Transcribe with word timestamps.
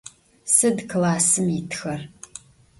Sıd 0.55 0.77
klassım 0.89 1.47
yitxer? 1.53 2.01